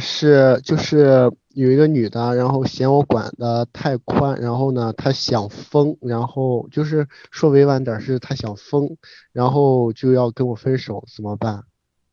[0.00, 8.96] 是就是有一个女的，然后嫌我管的太宽，然后呢，她想疯，然后就是说委婉点儿是她想疯，
[9.32, 11.64] 然后就要跟我分手，怎么办？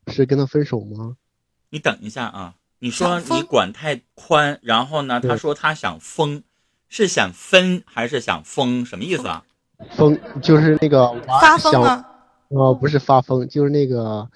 [0.06, 1.16] 是跟她分手吗？
[1.70, 6.42] 你等一下啊，你说你管太宽，然后呢，她说她想疯，
[6.88, 8.84] 是想分还是想疯？
[8.84, 9.44] 什么意思啊？
[9.90, 12.04] 疯就是那个想发疯了，
[12.48, 14.28] 呃，不是发疯，就是那个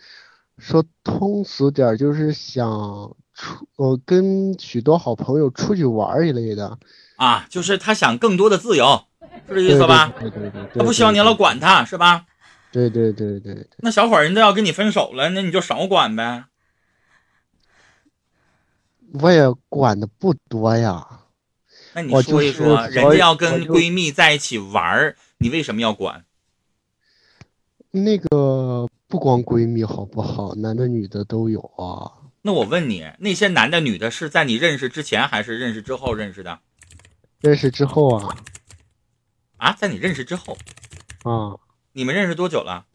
[0.59, 6.79] 说通俗点儿，就是想出我跟许多好朋友出去玩一类的，
[7.17, 9.05] 啊，就是他想更多的自由，
[9.49, 10.13] 是这意思吧？
[10.21, 12.27] 对对对对，他不希望你老管他，是吧？
[12.71, 16.45] 对对对对对，那小伙儿人都要跟你分手了，那你就少管呗。
[19.21, 21.07] 我也管的不多呀。
[21.95, 26.25] 那你说一说，人家要跟闺蜜在一起玩，你为什么要管？
[27.91, 32.22] 那个不光闺蜜好不好，男的女的都有啊。
[32.43, 36.59] 那我问你，那些男的女的是在你认识之前还是认识之后认识的？
[37.41, 38.37] 认识之后啊
[39.57, 40.57] 啊，在你认识之后，
[41.23, 41.59] 啊，
[41.93, 42.87] 你们认识多久了？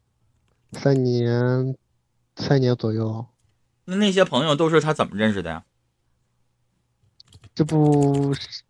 [0.74, 1.78] 三年
[2.36, 3.26] 三年左右，
[3.86, 5.64] 那那些朋友都是他怎么认识的呀？
[7.56, 8.64] 这不是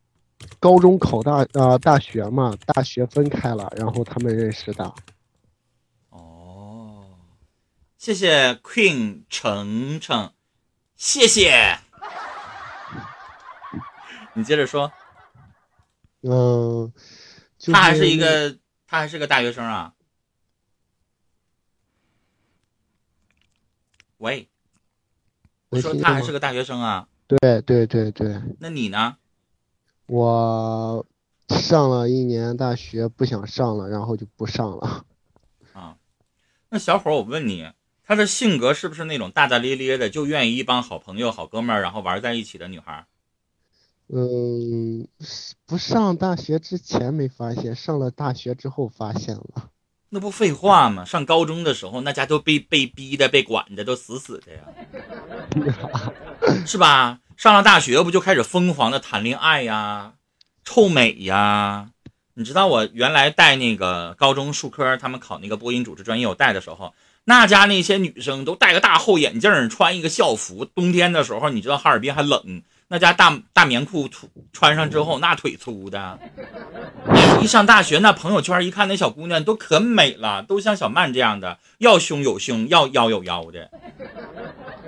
[0.60, 4.94] 高中考大啊、大学嘛，大学分开了，然后他们认识的。
[6.10, 7.18] 哦，
[7.98, 10.32] 谢谢 Queen 程程，
[10.98, 11.78] 谢谢。
[14.34, 14.92] 你接着说，
[16.22, 16.92] 嗯，
[17.58, 19.94] 就他还是一个，他还是个大学生啊。
[24.18, 24.50] 喂，
[25.70, 29.18] 我说他还是个大学生啊，对对对对，那你呢？
[30.08, 31.06] 我
[31.50, 35.06] 上了一年大学，不想上了，然后就不上了。
[35.74, 35.98] 啊，
[36.70, 37.72] 那小伙儿，我问你，
[38.08, 43.06] 他的性格是不是那种大大咧咧的，就愿意一帮好朋友、好哥们儿，然后玩在一起的女孩儿？
[44.08, 45.06] 嗯，
[45.66, 49.70] 不上大学之前没发现，上了大学之后发现了。
[50.10, 51.04] 那不废话吗？
[51.04, 56.14] 上高中的时候，那家都被被逼的、被管的，都死死的呀，
[56.66, 57.20] 是吧？
[57.36, 60.14] 上了大学不就开始疯狂的谈恋爱呀、
[60.64, 61.90] 臭美呀？
[62.36, 66.94] 你知道我原来带那个高中数科，他们考那个播音主持专业，我带的时候，
[67.30, 74.10] 那家那些女生都戴个大厚眼镜，穿一个校服，冬天的时候，你知道哈尔滨还冷，那家大大棉裤
[74.54, 76.18] 穿上之后，那腿粗的。
[77.42, 83.70] 一上大学，那朋友圈一看，那小姑娘都可美了，都像小曼这样的，要胸有胸，要腰有腰的。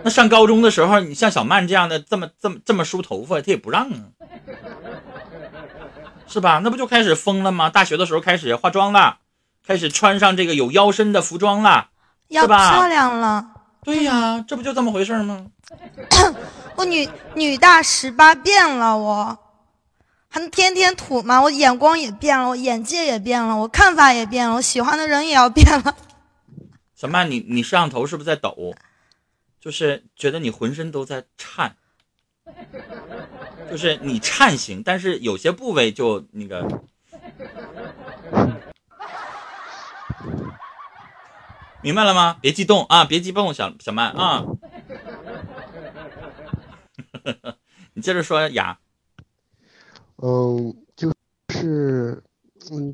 [0.03, 4.15] 那上高中的时候，你像小曼这样的，这么这么这么梳头发，她也不让啊，
[6.25, 6.61] 是吧？
[6.63, 7.69] 那不就开始疯了吗？
[7.69, 9.17] 大学的时候开始化妆了，
[9.67, 11.89] 开始穿上这个有腰身的服装了。
[12.29, 13.45] 要漂亮了。
[13.83, 15.45] 对呀，这不就这么回事吗？
[16.75, 19.37] 我女女大十八变了，我
[20.27, 21.41] 还能天天土吗？
[21.41, 25.95] 我眼光也变了，我眼界也变了，我看法也变了，我喜欢的人也要变了。
[26.95, 28.73] 小曼，你你摄像头是不是在抖？
[29.59, 31.75] 就是觉得你浑身都在颤，
[33.69, 36.65] 就是你颤行，但是有些部位就那个。
[41.81, 42.37] 明白了吗？
[42.41, 44.45] 别激动啊，别激动，小小曼啊。
[47.93, 48.79] 你接着说呀。
[50.17, 51.13] 嗯，就
[51.53, 52.21] 是，
[52.71, 52.93] 嗯，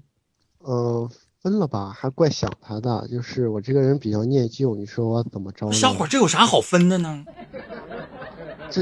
[0.59, 1.09] 呃，
[1.41, 3.07] 分了吧，还怪想他的。
[3.07, 5.73] 就是我这个人比较念旧，你说我怎么着呢？
[5.73, 7.25] 小伙，这有啥好分的呢？
[8.69, 8.81] 这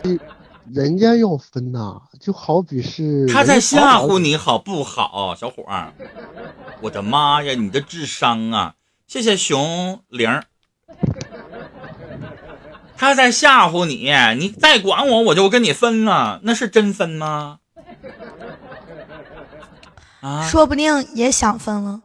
[0.69, 5.93] 人家要分呐，就好比是他在吓唬你好不好，小伙儿？
[6.81, 8.75] 我的妈呀，你的智商啊！
[9.07, 10.45] 谢谢熊玲儿，
[12.95, 17.59] 他在吓唬你，你再管我，我就跟你分了，那是真分吗？
[20.21, 22.01] 啊，说不定也想分了。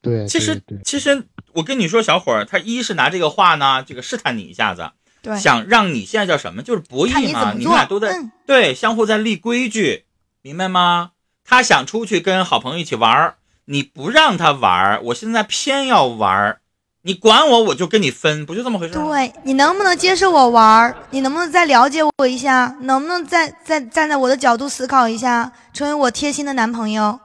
[0.00, 10.06] 对，其实其实我跟你说，小伙儿，他一是拿这个话呢，这个试探你一下子，对，想让你现在叫什么，就是博弈嘛，你你们俩都在、嗯对相互在立规矩，
[10.42, 11.12] 明白吗？
[11.44, 13.36] 他想出去跟好朋友一起玩儿，
[13.70, 16.58] 你不让他玩儿，我现在偏要玩儿，
[17.02, 19.04] 你管我，我就跟你分，不就这么回事吗？
[19.04, 20.96] 对你能不能接受我玩儿？
[21.10, 22.76] 你能不能再了解我一下？
[22.80, 27.20] 能不能再再站在我的角度思考一下，成为我贴心的男朋友？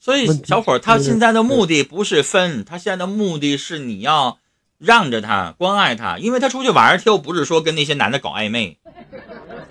[0.00, 4.38] 所以小伙儿他现在的目的不是分，他现在的目的是你要
[4.76, 8.76] 让着他，关爱他，因为他出去玩儿，他又不是说跟那些男的搞暧昧，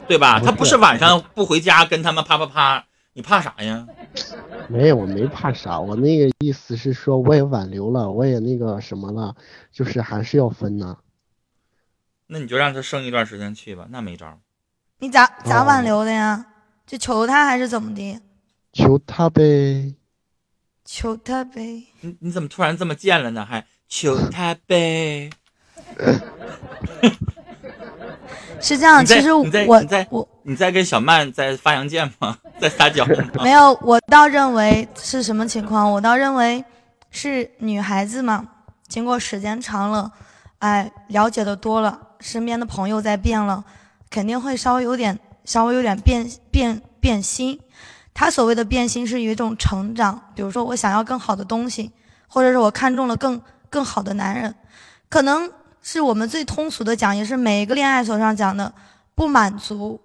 [0.07, 0.39] 对吧？
[0.39, 3.85] 他不是晚上不回家跟他们啪啪啪，你怕啥呀？
[4.69, 9.35] 没有，我没怕啥，我那个意思是说，我也挽留了，我也那个什么了，
[9.71, 10.97] 就是还是要分呢。
[12.27, 14.39] 那你就让他生一段时间去吧，那没招。
[14.99, 16.45] 你咋咋哦挽留的呀？
[16.85, 18.19] 就求他还是怎么的？
[18.73, 19.95] 求他呗。
[20.83, 21.85] 求他呗。
[22.01, 23.45] 你你怎么突然这么贱了呢？
[23.45, 25.29] 还求他呗？
[28.59, 32.37] 是这样，其实我在我在我你在跟小曼在发羊剑吗？
[32.57, 33.05] 在撒娇？
[33.43, 35.91] 没有，我倒认为是什么情况？
[35.91, 36.63] 我倒认为
[37.11, 38.47] 是女孩子嘛，
[38.87, 40.09] 经过时间长了，
[40.59, 43.61] 哎，了解的多了，身边的朋友在变了，
[44.09, 47.59] 肯定会稍微有点稍微有点变变变心。
[48.13, 51.91] 他所谓的变心是一种成长，比如说我想要更好的东西，
[52.25, 54.55] 或者是我看中了更更好的男人，
[55.09, 55.51] 可能
[55.81, 58.73] 是我们最通俗的讲，也是每一个恋爱手上讲的
[59.13, 59.99] 不满足。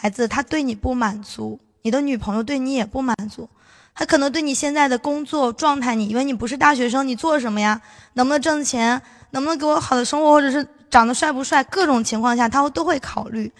[0.00, 3.50] 孩子，他对你不满足，你的女朋友对你也不满足，
[3.96, 7.82] 他可能对你现在的工作状态，你因为你不是大学生，你做什么呀？
[8.12, 9.02] 能不能挣钱？
[9.32, 11.64] 能不能给我好的生活，或者是长得帅不帅？
[11.64, 13.52] 各种情况下，他会都会考虑。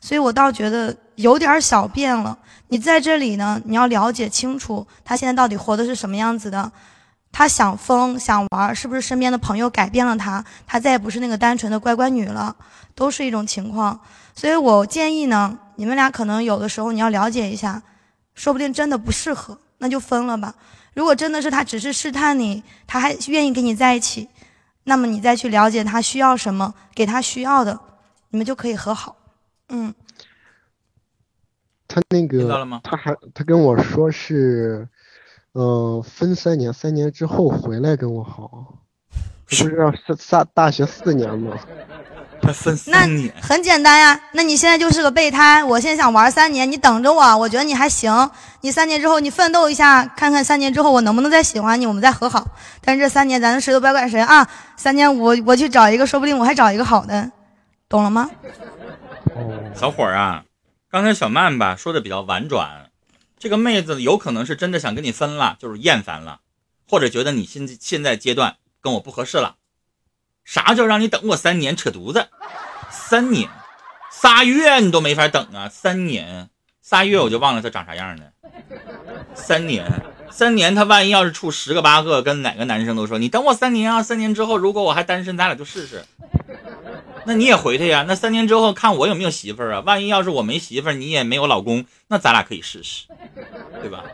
[0.00, 2.38] 所以我倒觉得有点小变了。
[2.68, 6.70] 你在这里呢，你要了解清楚他现在到底活的是什么样子的。
[7.32, 10.44] 他想疯想玩，是不是身边的朋友改变了他？
[10.66, 12.54] 他再也不是那个单纯的乖乖女了，
[12.94, 13.98] 都是一种情况。
[14.34, 17.82] 所以我建议呢，你们俩可能有的时候你要了解一下，
[18.34, 20.54] 说不定真的不适合，那就分了吧。
[20.94, 24.28] 如果真的是他只是试探你，他还愿意跟你在一起，
[24.84, 27.78] 那么你再去了解他需要什么，给他需要的，
[28.30, 29.16] 你们就可以和好。
[29.68, 29.94] 嗯，
[31.86, 32.80] 他那个听到了吗？
[32.82, 34.88] 他还他跟我说是，
[35.54, 38.74] 嗯、分三年，三年之后回来跟我好。
[39.46, 41.56] 不是要上上大学四年吗？
[42.42, 44.18] 还分那三年，很简单呀。
[44.32, 48.30] 那你现在就是个备胎，我现在想玩三年，你等着我，我觉得你还行。
[48.60, 52.46] 你三年之后你奋斗一下，看看三年之后我能不能再喜欢你，我们再和好。
[52.80, 54.48] 但是这三年咱谁都别怪谁啊！
[54.76, 57.30] 三年我我去找一个，说不定我还找一个好的，
[57.88, 58.30] 懂了吗？
[59.34, 60.44] 哦，小伙儿啊，
[60.90, 62.89] 刚才小曼吧说的比较婉转，
[63.40, 66.40] 这个妹子有可能是真的想跟你分了，就是厌烦了，
[66.86, 69.56] 或者觉得你现现在阶段跟我不合适了。
[70.44, 71.74] 啥叫让你等我三年？
[71.74, 72.28] 扯犊子！
[72.90, 73.48] 三年，
[74.10, 75.70] 仨月你都没法等啊！
[75.70, 76.50] 三年，
[76.82, 78.24] 仨月我就忘了他长啥样了。
[79.34, 79.90] 三年，
[80.30, 84.02] 三年，他万一要是处十个八个，跟哪个男生都说你等我三年啊！
[84.02, 86.04] 三年之后，如果我还单身，咱俩就试试。
[87.24, 88.04] 那你也回他呀？
[88.06, 89.80] 那三年之后看我有没有媳妇儿啊？
[89.80, 93.04] 万一要是我没媳妇儿，你也没有老公，那咱俩可以试试，
[93.80, 94.04] 对吧？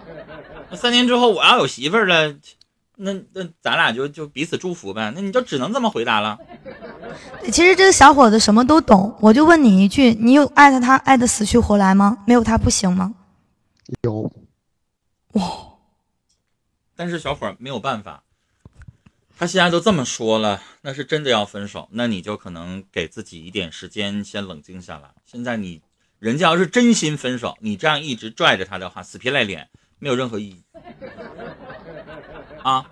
[0.70, 2.34] 那三年之后我要有媳妇儿了，
[2.96, 5.12] 那那咱俩就就彼此祝福呗。
[5.14, 6.38] 那你就只能这么回答了。
[7.52, 12.18] 其实这个小伙子什么都懂，我就问你一句：你有爱他他爱的死去活来吗？
[12.26, 13.14] 没有他不行吗？
[14.02, 14.30] 有，
[15.32, 15.44] 哇
[16.96, 18.22] 但是小伙儿没有办法，
[19.38, 25.10] 他现在都这么说了，那是真的要分手，那你就可能给自己一点时间，先冷静下来。
[25.24, 25.82] 现在你
[26.18, 29.68] 人家要是真心分手，你这样一直拽着他的话，死皮赖脸，
[29.98, 30.62] 没有任何意义。
[32.62, 32.86] 啊，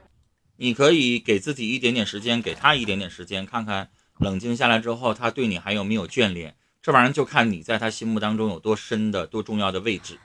[0.56, 3.88] 你可以给自己一点点时间，给他一点点时间，看看
[4.18, 6.54] 冷静下来之后，他对你还有没有眷恋。
[6.82, 10.18] 这玩意儿就看你在他心目当中有多深的、多重要的位置。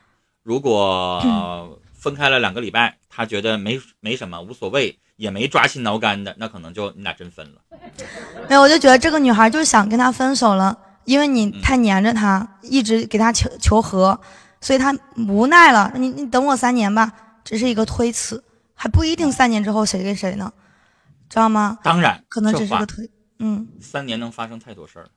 [0.43, 7.61] 如果、 呃分开了两个礼拜，他觉得没没什么，无所谓，也没抓心挠肝的，那可能就你俩真分了。
[8.47, 10.77] 没有，我就觉得这个女孩就是想跟他分手了，
[11.09, 14.19] 因为你太黏着他，一直给他求求和，
[14.61, 15.91] 所以他无奈了。
[15.95, 17.11] 你你等我三年吧，
[17.43, 18.43] 只是一个推辞，
[18.75, 20.53] 还不一定三年之后谁跟谁呢，
[21.27, 21.79] 知道吗？
[21.83, 25.09] 当然，可能只是个推，嗯，三年能发生太多事儿了。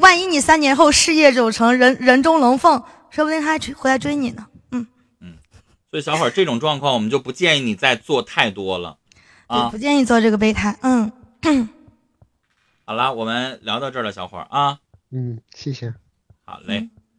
[0.00, 4.44] 万一你三年后事业有成，人人中龙凤，说不定他还追回来追你呢。
[4.72, 4.84] 嗯
[5.20, 5.34] 嗯
[5.88, 8.96] 所以小伙儿这种状况，我们就不建议你再做太多了。
[9.46, 10.76] 对，啊不，建议做这个备胎。
[10.82, 11.12] 嗯，
[12.86, 15.94] 好了，我们聊到这儿了，小伙儿啊，嗯，谢谢。
[16.44, 16.90] 好嘞。